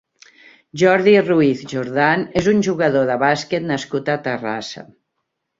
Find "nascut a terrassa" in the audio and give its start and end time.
3.73-4.89